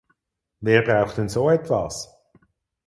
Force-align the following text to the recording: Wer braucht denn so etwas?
Wer 0.61 0.81
braucht 0.81 1.19
denn 1.19 1.29
so 1.29 1.47
etwas? 1.51 2.09